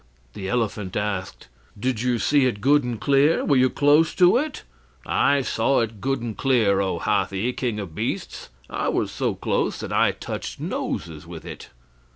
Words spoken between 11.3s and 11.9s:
it."